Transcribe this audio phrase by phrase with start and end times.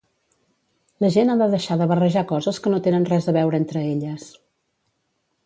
[1.03, 3.87] La gent ha de deixar de barrejar coses que no tenen res a veure entre
[3.93, 4.27] elles.